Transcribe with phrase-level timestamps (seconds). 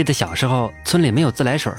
[0.00, 1.70] 记得小时候村里没有自来水，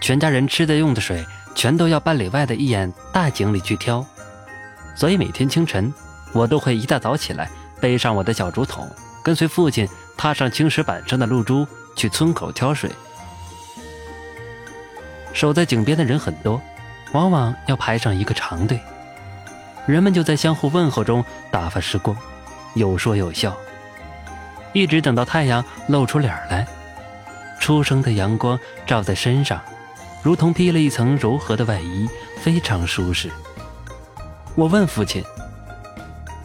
[0.00, 1.22] 全家人吃的用的水
[1.54, 4.02] 全都要半里外的一眼大井里去挑，
[4.96, 5.92] 所以每天清晨
[6.32, 8.88] 我都会一大早起来，背上我的小竹筒，
[9.22, 9.86] 跟随父亲
[10.16, 12.90] 踏上青石板上的露珠去村口挑水。
[15.34, 16.58] 守在井边的人很多，
[17.12, 18.80] 往往要排上一个长队，
[19.84, 22.16] 人们就在相互问候中打发时光，
[22.72, 23.54] 有说有笑，
[24.72, 26.66] 一直等到太阳露出脸来。
[27.60, 29.60] 初升的阳光照在身上，
[30.22, 32.08] 如同披了一层柔和的外衣，
[32.40, 33.30] 非常舒适。
[34.56, 35.22] 我问父亲：“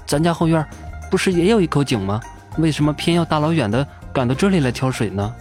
[0.05, 0.63] 咱家后院
[1.09, 2.21] 不是也有一口井吗？
[2.57, 5.33] 为什么偏要大老远的赶到这里来挑水呢？”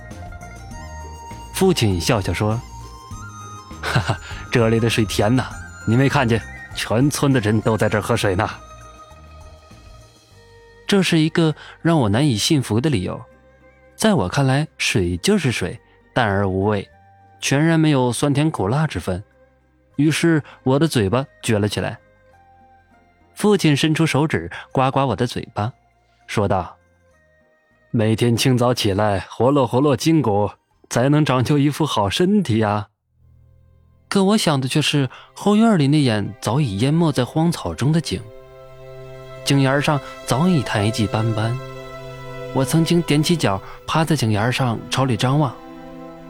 [1.55, 2.59] 父亲笑笑说
[3.83, 4.19] ：“哈哈，
[4.51, 5.45] 这里的水甜呐，
[5.87, 6.41] 你没看见，
[6.75, 8.49] 全村的人都在这儿喝水呢。”
[10.87, 13.21] 这是一个让我难以信服的理由。
[13.97, 15.79] 在我看来，水就是水，
[16.13, 16.89] 淡而无味，
[17.41, 19.23] 全然没有酸甜苦辣之分。
[19.97, 21.99] 于是我的嘴巴撅了起来。
[23.35, 25.73] 父亲伸出手指刮刮我的嘴巴，
[26.27, 26.77] 说道
[27.91, 30.51] ：“每天清早起来活络活络筋骨，
[30.91, 32.89] 才能长就一副好身体呀。”
[34.09, 38.21] 可我想的却是后院里那眼早已淹没在荒草中的井，
[39.45, 41.57] 井沿上早已苔迹斑斑。
[42.55, 45.53] 我曾经踮起脚，趴在井沿上朝里张望，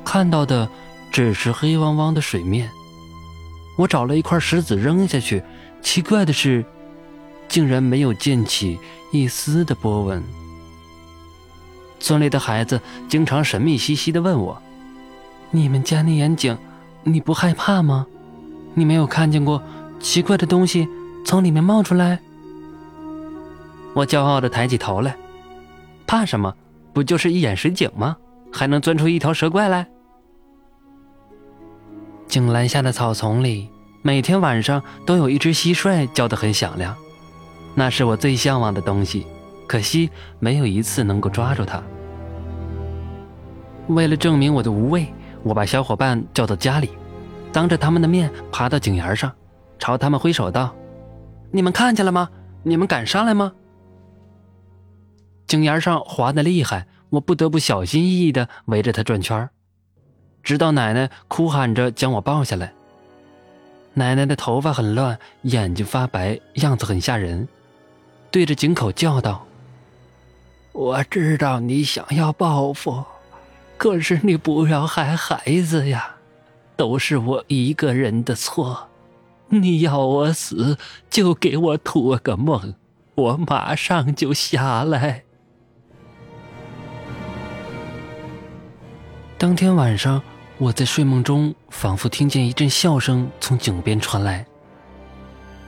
[0.03, 0.67] 看到的
[1.13, 2.71] 只是黑汪汪的水面。
[3.77, 5.43] 我找了一块石子扔下去，
[5.83, 6.65] 奇怪的是，
[7.47, 8.79] 竟然没有溅起
[9.13, 10.23] 一丝的波纹。
[12.01, 14.61] 村里的孩子经常神秘兮兮地问我
[15.53, 16.57] ：“你们家那眼井，
[17.03, 18.07] 你不害怕吗？
[18.73, 19.63] 你没有看见过
[20.01, 20.89] 奇怪的东西
[21.25, 22.19] 从里面冒出来？”
[23.95, 25.17] 我骄傲地抬起头来。
[26.07, 26.55] 怕什么？
[26.93, 28.17] 不就是一眼水井吗？
[28.53, 29.87] 还能钻出一条蛇怪来？
[32.29, 33.69] 井栏下的草丛里，
[34.03, 36.95] 每天晚上都有一只蟋蟀叫得很响亮，
[37.75, 39.27] 那是我最向往的东西，
[39.67, 41.83] 可惜没有一次能够抓住它。
[43.89, 45.07] 为了证明我的无畏，
[45.43, 46.91] 我把小伙伴叫到家里，
[47.53, 49.31] 当着他们的面爬到井沿上，
[49.79, 50.75] 朝他们挥手道
[51.51, 52.29] ：“你们看见了吗？
[52.63, 53.53] 你们敢上来吗？”
[55.47, 59.49] 井沿上滑得厉害，我不得不小心翼翼地围着他转圈
[60.43, 62.73] 直到奶奶哭喊着将我抱下来。
[63.95, 67.47] 奶奶的头发很乱，眼睛发白，样子很吓人，
[68.31, 69.47] 对着井口叫道
[70.73, 73.05] ：“我知道你想要报复，
[73.79, 76.17] 可是你不要害孩子呀，
[76.77, 78.89] 都是我一个人的错。
[79.49, 80.77] 你要我死，
[81.09, 82.75] 就给我托个梦，
[83.15, 85.24] 我马上就下来。”
[89.37, 90.23] 当天晚上，
[90.59, 94.47] 我在睡梦中仿佛听见一阵笑声从井边传来。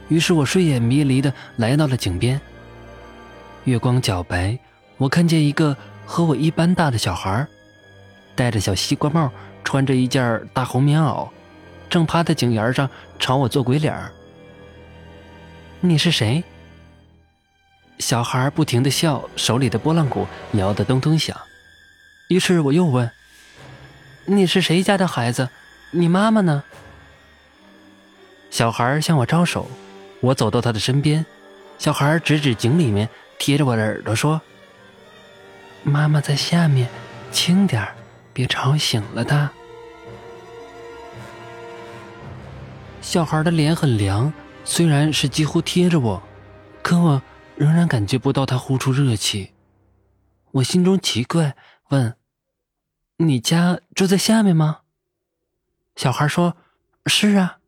[0.08, 2.40] 于是我睡眼迷离的来到了井边。
[3.64, 4.56] 月光皎白，
[4.96, 5.76] 我看见一个
[6.06, 7.44] 和我一般大的小孩，
[8.36, 9.30] 戴着小西瓜帽，
[9.64, 11.28] 穿着一件大红棉袄，
[11.90, 12.88] 正趴在井沿上
[13.18, 13.92] 朝我做鬼脸。
[15.80, 16.42] 你是谁？
[17.98, 21.36] 小孩不停的笑，手里的拨浪鼓摇得咚咚响。
[22.28, 23.10] 于是我又问。
[24.28, 25.48] 你是谁家的孩子？
[25.92, 26.64] 你妈妈呢？
[28.50, 29.68] 小孩向我招手，
[30.20, 31.24] 我走到他的身边。
[31.78, 34.40] 小孩指指井里面，贴着我的耳朵说
[35.84, 36.88] ：“妈妈在下面，
[37.30, 37.86] 轻点
[38.32, 39.48] 别吵醒了她。”
[43.00, 44.32] 小孩的脸很凉，
[44.64, 46.20] 虽然是几乎贴着我，
[46.82, 47.22] 可我
[47.54, 49.52] 仍然感觉不到他呼出热气。
[50.50, 51.54] 我心中奇怪，
[51.90, 52.16] 问。
[53.18, 54.80] 你家住在下面吗？
[55.94, 56.54] 小孩说
[57.06, 57.60] ：“是啊。”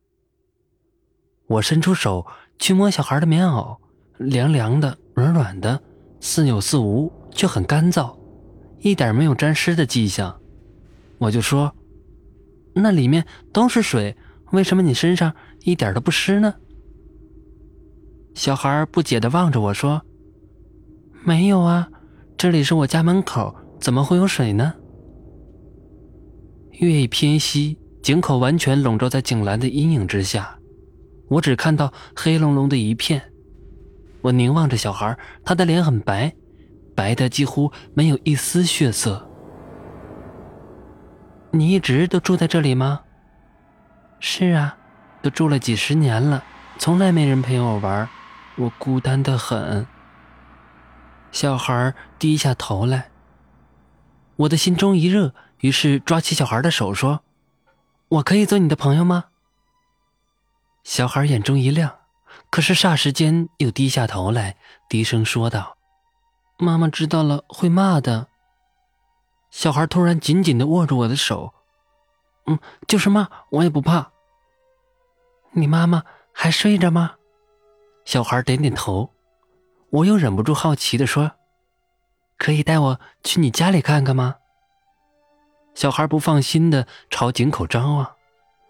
[1.48, 2.26] 我伸出手
[2.58, 3.78] 去摸小孩的棉袄，
[4.18, 5.80] 凉凉的、软软的，
[6.20, 8.14] 似有似无，却很干燥，
[8.80, 10.38] 一点没有沾湿的迹象。
[11.16, 11.74] 我就说
[12.76, 14.14] ：“那里面都是水，
[14.52, 16.56] 为什么你身上一点都不湿呢？”
[18.36, 20.02] 小孩不解的望着我说
[21.24, 21.88] ：“没有啊，
[22.36, 24.74] 这里是我家门口，怎么会有水呢？”
[26.86, 30.56] 月一偏西，井口完全笼罩在井栏的阴影之下，
[31.26, 33.32] 我只看到黑隆隆的一片。
[34.20, 36.32] 我凝望着小孩，他的脸很白，
[36.94, 39.28] 白的几乎没有一丝血色。
[41.50, 43.00] 你一直都住在这里吗？
[44.20, 44.76] 是啊，
[45.20, 46.44] 都住了几十年了，
[46.78, 48.08] 从来没人陪我玩，
[48.56, 49.84] 我孤单的很。
[51.32, 53.08] 小孩低下头来，
[54.36, 55.34] 我的心中一热。
[55.60, 57.20] 于是抓起小孩的手说
[58.08, 59.26] ：“我可以做你的朋友吗？”
[60.84, 61.98] 小孩眼中一亮，
[62.50, 64.56] 可是霎时间又低下头来，
[64.88, 65.76] 低声说道
[66.58, 68.28] ：“妈妈知道了会骂的。”
[69.50, 71.52] 小孩突然紧紧的握住我的手
[72.46, 74.12] ：“嗯，就是骂，我也不怕。”
[75.52, 77.16] 你妈妈还睡着吗？
[78.04, 79.12] 小孩点点头。
[79.90, 81.32] 我又忍不住好奇的说
[82.36, 84.36] ：“可以带我去你家里看看吗？”
[85.78, 88.16] 小孩不放心的朝井口张望。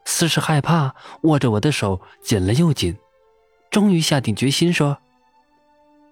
[0.05, 2.99] 似是害怕，握着我的手紧了又紧，
[3.70, 4.99] 终于下定决心说：“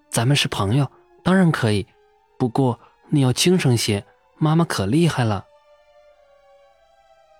[0.09, 0.91] 咱们是朋友，
[1.23, 1.85] 当然可以，
[2.39, 2.79] 不过
[3.09, 4.03] 你要轻声些，
[4.39, 5.45] 妈妈可厉害了。”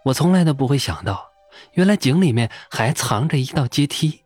[0.06, 1.31] 我从来都不会想到，
[1.74, 4.21] 原来井里面还藏着一道阶梯。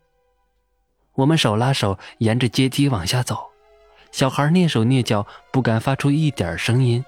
[1.14, 3.50] 我们手拉手沿着阶梯往下走，
[4.12, 7.06] 小孩蹑手蹑脚，不敢发出一点声音。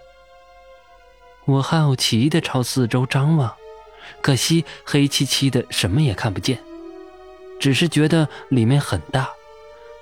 [1.45, 3.53] 我好奇的朝四周张望。
[4.21, 6.59] 可惜黑漆漆的，什么也看不见，
[7.59, 9.27] 只是觉得里面很大，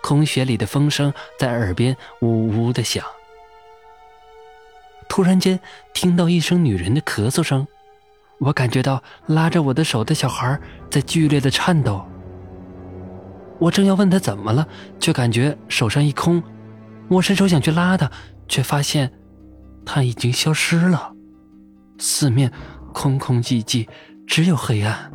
[0.02, 3.04] 空穴里的风声在耳边呜呜的响。
[5.08, 5.60] 突然间
[5.94, 7.68] 听到一声女人的咳嗽声，
[8.40, 10.60] 我感觉到拉着我的手的小孩
[10.90, 12.06] 在剧烈的颤抖。
[13.60, 14.68] 我正要问他怎么了，
[15.00, 16.42] 却感觉手上一空，
[17.08, 18.12] 我伸手想去拉他，
[18.48, 19.12] 却发现
[19.86, 21.14] 他已经消失了，
[22.02, 22.52] 四面。
[22.94, 23.88] 空空寂寂，
[24.28, 25.10] 只有黑暗。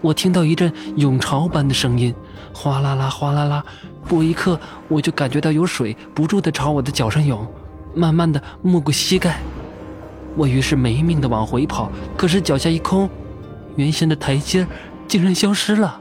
[0.00, 2.14] 我听到一阵涌潮般的声音，
[2.54, 3.62] 哗啦啦，哗啦啦。
[4.08, 4.58] 不一刻，
[4.88, 7.46] 我就感觉到有水不住的朝我的脚上涌，
[7.94, 9.38] 慢慢的没过膝盖。
[10.34, 13.06] 我于是没命的往回跑，可是脚下一空，
[13.76, 14.66] 原先的台阶
[15.06, 16.00] 竟然消失了。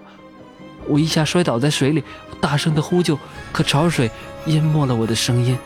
[0.87, 2.01] 我一下摔倒在水里，
[2.39, 3.19] 大声的呼救，
[3.51, 4.09] 可潮水
[4.45, 5.57] 淹没了我的声音。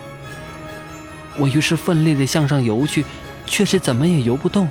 [1.39, 3.05] 我于是奋力地向上游去，
[3.45, 4.67] 却是怎么也游不动。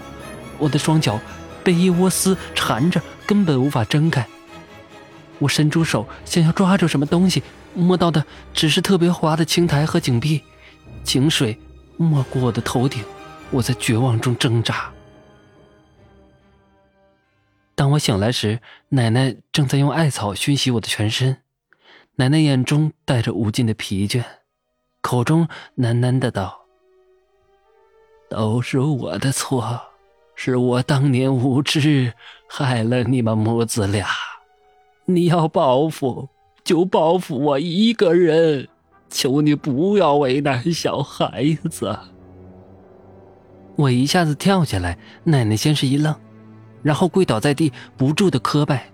[0.59, 1.19] 我的双脚
[1.65, 4.27] 被一窝丝缠着，根本无法睁开。
[5.39, 7.43] 我伸出手想要抓住什么东西，
[7.75, 10.43] 摸到的只是特别滑的青苔和井壁，
[11.05, 11.59] 井水
[11.97, 13.03] 没过我的头顶。
[13.51, 14.91] 我在绝望中挣扎。
[17.75, 18.61] 当我醒来时，
[18.91, 21.39] 奶奶正在用艾草熏洗我的全身，
[22.17, 24.23] 奶奶眼中带着无尽的疲倦。
[25.09, 26.67] 口中喃喃的道
[28.29, 29.81] ：“都是我的错，
[30.35, 32.13] 是我当年无知，
[32.47, 34.07] 害了你们母子俩。
[35.07, 36.29] 你要报复，
[36.63, 38.69] 就报复我一个人，
[39.09, 41.99] 求你不要为难小孩子。”
[43.77, 46.15] 我一下子跳起来，奶奶先是一愣，
[46.83, 48.91] 然后跪倒在地，不住的磕拜。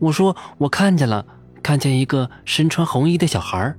[0.00, 1.24] 我说：“我看见了，
[1.62, 3.72] 看见一个身穿红衣的小孩。”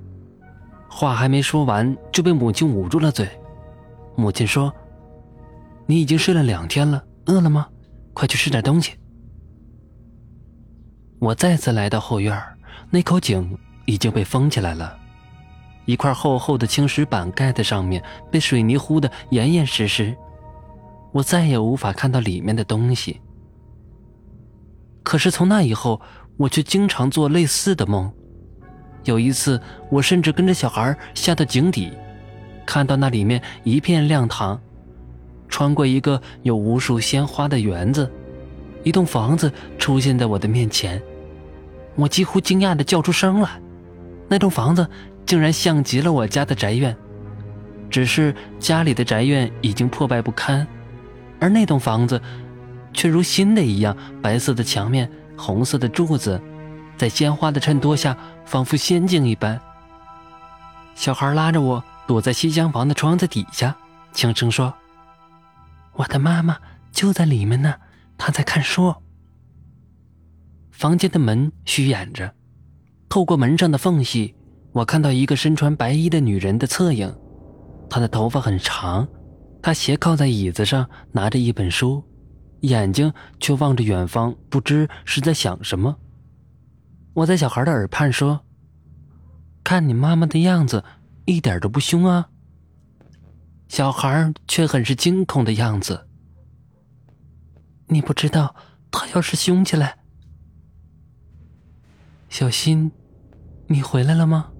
[0.94, 3.26] 话还没说完，就被母亲捂住了嘴。
[4.14, 4.70] 母亲说
[5.88, 7.66] ：“你已经睡了两天了，饿了吗？
[8.12, 8.92] 快去吃点东西。”
[11.18, 12.38] 我再次来到后院，
[12.90, 14.94] 那口井已经被封起来了，
[15.86, 20.14] 一块厚厚的青石板盖在上面，被水泥糊得严严实实，
[21.10, 23.18] 我再也无法看到里面的东西。
[25.02, 26.00] 可是从那以后，
[26.36, 28.12] 我却经常做类似的梦。
[29.04, 29.60] 有一次，
[29.90, 31.92] 我甚至跟着小孩下到井底，
[32.64, 34.60] 看到那里面一片亮堂，
[35.48, 38.10] 穿过一个有无数鲜花的园子，
[38.84, 41.02] 一栋房子出现在我的面前，
[41.96, 43.50] 我几乎惊讶的叫出声来。
[44.28, 44.88] 那栋房子
[45.26, 46.96] 竟然像极了我家的宅院，
[47.90, 50.66] 只是家里的宅院已经破败不堪，
[51.38, 52.20] 而那栋房子
[52.94, 56.40] 却如新的一样，白色的墙面，红色的柱子。
[57.02, 59.60] 在鲜花的衬托下，仿佛仙境一般。
[60.94, 63.76] 小孩拉着我躲在西厢房的窗子底下，
[64.12, 64.72] 轻声说
[65.94, 66.56] ：“我的妈妈
[66.92, 67.74] 就在里面呢，
[68.16, 68.94] 她在看书。”
[70.70, 72.32] 房间的门虚掩着，
[73.08, 74.36] 透过门上的缝隙，
[74.70, 77.12] 我看到一个身穿白衣的女人的侧影。
[77.90, 79.08] 她的头发很长，
[79.60, 82.00] 她斜靠在椅子上，拿着一本书，
[82.60, 85.96] 眼睛却望着远方，不知是在想什么。
[87.14, 88.40] 我在小孩的耳畔说
[89.62, 90.82] ：“看你妈妈的样子，
[91.26, 92.30] 一点都不凶啊。”
[93.68, 96.08] 小孩却很是惊恐的样子。
[97.88, 98.54] 你不知道，
[98.90, 99.98] 他要是凶起来，
[102.30, 102.90] 小新，
[103.66, 104.50] 你回来了吗？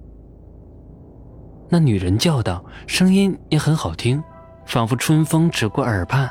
[1.69, 4.23] 那女人叫道，声音也很好听，
[4.67, 6.29] 仿佛春风直过耳畔。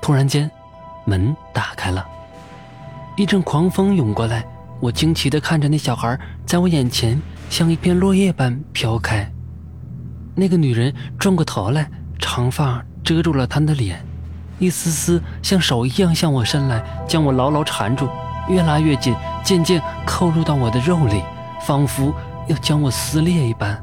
[0.00, 0.48] 突然间，
[1.04, 2.06] 门打开了，
[3.16, 4.46] 一阵狂风涌过来。
[4.80, 7.20] 我惊奇的看着那小孩，在我眼前
[7.50, 9.28] 像一片落叶般飘开。
[10.36, 14.04] 那个女人转过头来，长发遮住了她的脸，
[14.60, 18.08] 一丝丝像手一样向我伸来，将我牢牢缠住，
[18.48, 21.22] 越拉越紧，渐渐扣入到我的肉里，
[21.66, 22.14] 仿佛
[22.46, 23.82] 要将我撕裂一般。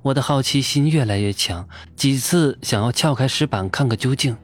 [0.00, 4.34] 我的好奇心越来越强，几次想要撬开石板看个究竟，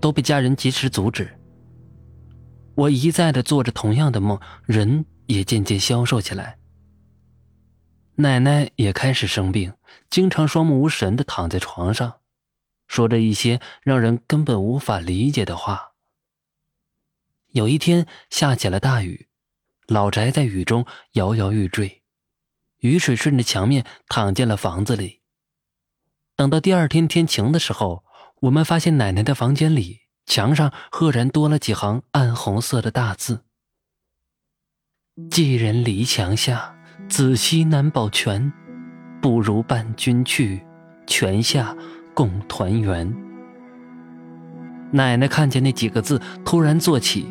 [0.00, 1.28] 都被家人及时阻止。
[2.74, 6.58] 我一再的做着同样的梦，人也渐渐消瘦起来。
[8.16, 9.74] 奶奶也开始生病，
[10.10, 12.20] 经常双目无神的躺在床上，
[12.86, 15.92] 说着一些让人根本无法理解的话。
[17.52, 19.28] 有一天下起了大雨，
[19.86, 22.02] 老宅在雨中摇摇欲坠，
[22.78, 25.22] 雨水顺着墙面淌进了房子里。
[26.36, 28.04] 等到第二天天晴的时候，
[28.42, 33.40] 我们发现奶奶的房间里墙上赫然多了几行暗红色的大字
[35.30, 36.72] ：“寄人篱墙下。”
[37.06, 38.50] 子息难保全，
[39.20, 40.64] 不如伴君去，
[41.06, 41.76] 泉下
[42.14, 43.14] 共团圆。
[44.90, 47.26] 奶奶看见那几个字，突然坐起。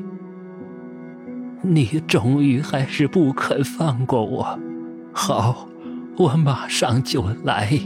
[1.64, 4.60] 你终于还是不肯放过我，
[5.12, 5.68] 好，
[6.18, 7.80] 我马上就来。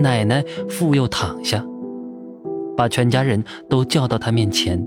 [0.00, 1.64] 奶奶复又躺下，
[2.76, 4.82] 把全家人都叫到他面前，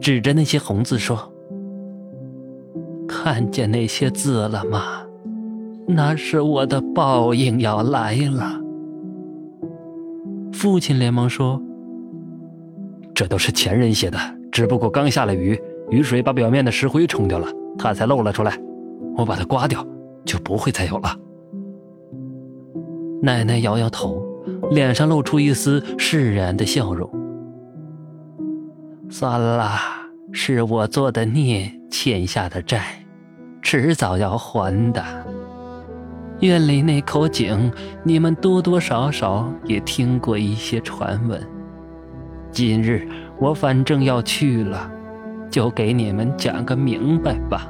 [0.00, 1.32] 指着那些红字说。
[3.08, 5.02] 看见那些字了吗？
[5.88, 8.60] 那是我的报应要来了。
[10.52, 11.60] 父亲连忙说
[13.12, 14.18] ：“这都是前人写的，
[14.52, 18.56] 只不过刚下了雨，雨水把表面的石灰冲掉了，它才露了出来。
[19.16, 19.84] 我把它刮掉，
[20.24, 21.08] 就不会再有了。”
[23.20, 24.22] 奶奶摇摇头，
[24.70, 27.10] 脸上露出一丝释然的笑容。
[29.12, 29.76] 算了，
[30.30, 33.04] 是我做的孽，欠下的债。
[33.60, 35.04] 迟早要还的。
[36.38, 37.72] 院里那口井，
[38.04, 41.44] 你们多多少少也听过一些传闻。
[42.52, 43.06] 今日
[43.40, 44.88] 我反正要去了，
[45.50, 47.66] 就给你们讲个明白吧。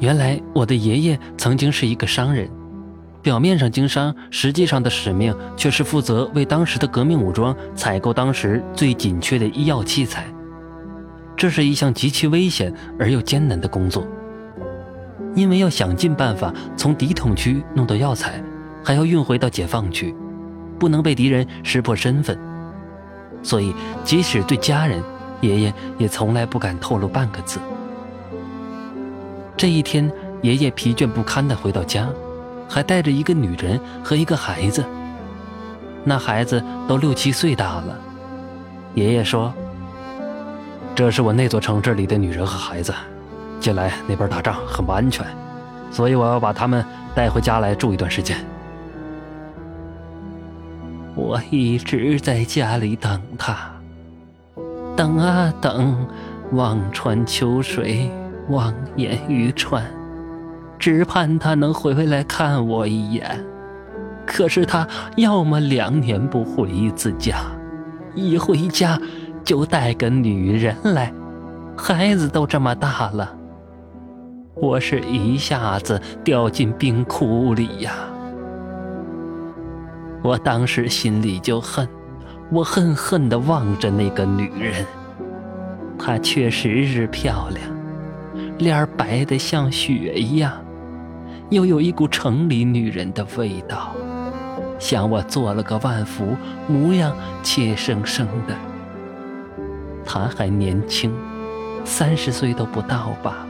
[0.00, 2.48] 原来我的爷爷曾经是一个商人，
[3.24, 10.26] 表面上经商，实际上的使命却是负责为当时的革命武装采购当时最紧缺的医药器材。
[11.34, 14.06] 这是一项极其危险而又艰难的工作，
[15.34, 18.44] 因为要想尽办法从敌统区弄到药材，
[18.84, 20.14] 还要运回到解放区，
[20.78, 22.38] 不能被敌人识破身份，
[23.42, 25.02] 所以即使对家人，
[25.40, 27.58] 爷爷也从来不敢透露半个字。
[29.56, 30.12] 这一天，
[30.42, 32.06] 爷爷疲倦不堪地回到家，
[32.68, 34.84] 还带着一个女人和一个孩子。
[36.04, 37.98] 那孩子都六七岁大了，
[38.94, 39.52] 爷爷说。
[40.94, 42.94] 这是我那座城市里的女人和孩子，
[43.58, 45.26] 近来那边打仗很不安全，
[45.90, 46.84] 所以我要把他们
[47.16, 48.36] 带回家来住一段时间。
[51.16, 53.72] 我一直在家里等他，
[54.94, 56.06] 等啊等，
[56.52, 58.10] 望穿秋水，
[58.48, 59.84] 望眼欲穿，
[60.78, 63.44] 只盼他能回来看我一眼。
[64.26, 67.36] 可是他要么两年不回一次家，
[68.14, 68.98] 一回家。
[69.44, 71.12] 就带个女人来，
[71.76, 73.30] 孩子都这么大了，
[74.54, 77.92] 我是一下子掉进冰窟里呀！
[80.22, 81.86] 我当时心里就恨，
[82.50, 84.86] 我恨恨地望着那个女人，
[85.98, 90.63] 她确实是漂亮，脸白得像雪一样，
[91.54, 93.94] 又有一股城里女人的味道，
[94.76, 98.56] 像我做了个万福，模样怯生生的。
[100.04, 101.14] 他还年轻，
[101.84, 103.46] 三十岁都不到吧，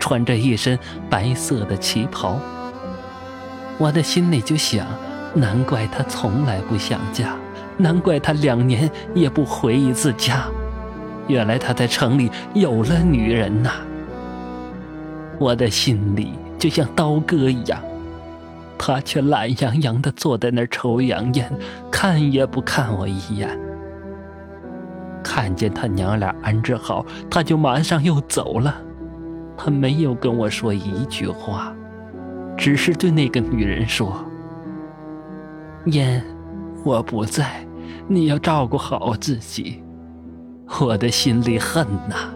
[0.00, 0.76] 穿着一身
[1.08, 2.40] 白色的旗袍。
[3.78, 4.84] 我的心里就想，
[5.32, 7.36] 难怪他从来不想家，
[7.76, 10.46] 难怪他两年也不回一次家。
[11.28, 13.70] 原来他在城里有了女人呐！
[15.38, 17.82] 我的心里就像刀割一样，
[18.78, 21.50] 他却懒洋洋地坐在那儿抽洋烟，
[21.90, 23.58] 看也不看我一眼。
[25.24, 28.76] 看见他娘俩安置好，他就马上又走了。
[29.56, 31.74] 他没有跟我说一句话，
[32.56, 34.24] 只是对那个女人说
[35.86, 36.22] ：“燕，
[36.84, 37.66] 我不在，
[38.06, 39.82] 你要照顾好自己。”
[40.80, 42.32] 我的心里恨呐，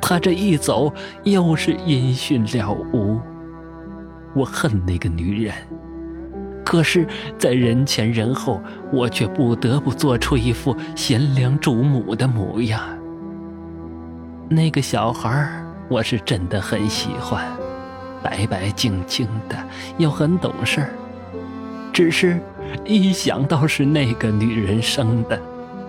[0.00, 0.92] 他这一走
[1.24, 3.20] 又是音讯了无。
[4.34, 5.54] 我恨那个女人。
[6.64, 7.04] 可是，
[7.36, 8.60] 在人前人后，
[8.92, 12.80] 我却不得不做出一副贤良主母的模样。
[14.48, 15.48] 那个小孩
[15.88, 17.44] 我是真的很喜欢，
[18.22, 19.56] 白白净净的，
[19.98, 20.86] 又很懂事。
[21.92, 22.38] 只是，
[22.84, 25.40] 一想到是那个女人生的，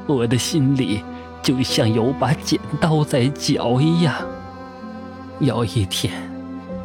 [0.08, 1.04] 我的心里
[1.42, 4.16] 就像有把剪刀在绞一样。
[5.40, 6.14] 有一天，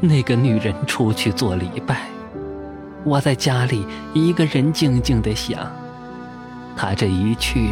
[0.00, 2.08] 那个女人出去做礼拜，
[3.04, 5.70] 我在家里一个人静静的想，
[6.74, 7.68] 她这一去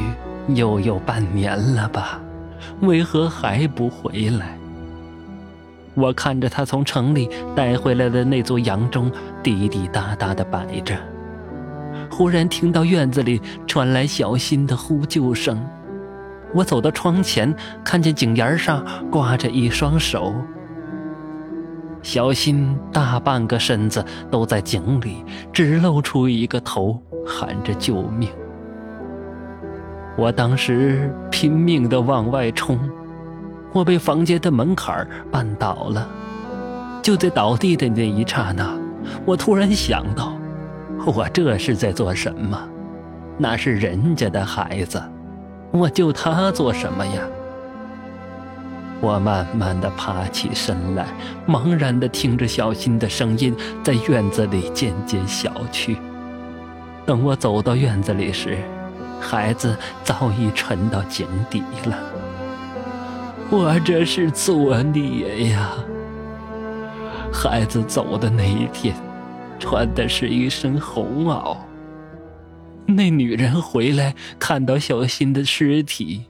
[0.49, 2.21] 又有半年了吧，
[2.81, 4.59] 为何还不回来？
[5.95, 9.11] 我看着她从城里带回来的那座洋钟
[9.43, 10.99] 滴滴答答的摆着。
[12.11, 15.65] 忽然听到院子里传来小新的呼救声，
[16.55, 20.35] 我走到窗前，看见井沿上挂着一双手。
[22.01, 28.29] 小新大半个身子都在井里，只露出一个头，喊着救命。
[30.17, 32.79] 我当时拼命地往外冲，
[33.73, 36.09] 我被房间的门槛绊倒了。
[37.03, 38.79] 就在倒地的那一刹那，
[39.27, 40.33] 我突然想到。
[41.07, 42.59] 我这是在做什么？
[43.37, 45.03] 那是人家的孩子，
[45.77, 47.21] 我救他做什么呀？
[49.01, 51.09] 我慢慢的爬起身来，
[51.49, 53.53] 茫然的听着小新的声音
[53.83, 55.97] 在院子里渐渐小去。
[57.05, 58.57] 等我走到院子里时，
[59.21, 61.99] 孩子早已沉到井底了。
[63.51, 65.73] 我这是作孽呀！
[67.33, 68.95] 孩子走的那一天。
[69.59, 71.57] 穿的是一身红袄。
[72.87, 76.27] 那女人回来，看到小新的尸体，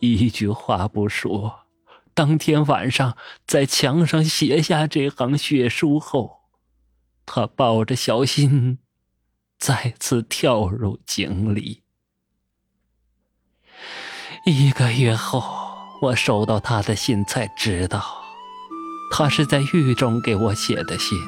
[0.00, 1.60] 一句话不说。
[2.14, 3.16] 当天晚上，
[3.46, 6.40] 在墙上写下这行血书后，
[7.24, 8.78] 她抱着小新，
[9.58, 11.82] 再次跳入井里。
[14.46, 15.42] 一个月后，
[16.02, 18.02] 我收到他的信，才知道，
[19.12, 21.18] 他是在狱中给我写的信。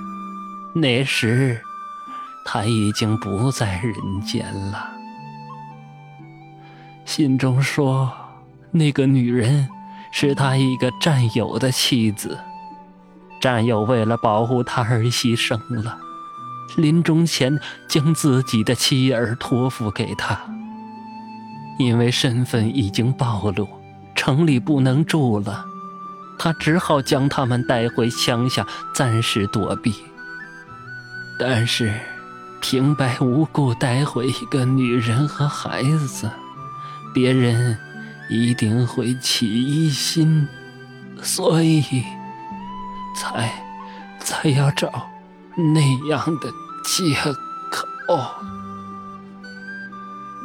[0.75, 1.63] 那时，
[2.45, 4.91] 他已经不在人间了。
[7.05, 8.13] 信中说，
[8.71, 9.69] 那个女人
[10.13, 12.39] 是他一个战友的妻子，
[13.41, 15.99] 战友为了保护他而牺牲了，
[16.77, 20.41] 临终前将自己的妻儿托付给他。
[21.79, 23.69] 因为身份已经暴露，
[24.15, 25.65] 城里不能住了，
[26.39, 29.93] 他只好将他们带回乡下，暂时躲避。
[31.39, 31.93] 但是，
[32.63, 36.31] 平白无故带回一个女人和孩子，
[37.13, 37.77] 别人
[38.31, 40.49] 一定会起疑心，
[41.21, 41.83] 所以
[43.17, 43.53] 才
[44.21, 44.91] 才要找
[45.57, 46.49] 那样的
[46.85, 47.15] 借
[47.71, 47.87] 口。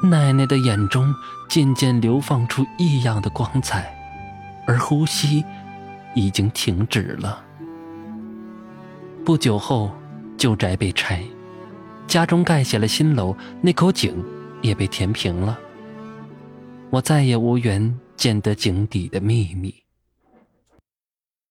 [0.03, 1.13] 奶奶的眼中
[1.47, 3.95] 渐渐流放出异样的光彩，
[4.67, 5.45] 而呼吸
[6.15, 7.41] 已经停止了。
[9.23, 9.91] 不久后。
[10.37, 11.23] 旧宅被拆，
[12.07, 14.13] 家中盖起了新楼，那口井
[14.61, 15.59] 也被填平了。
[16.89, 19.75] 我再也无缘见得井底的秘密。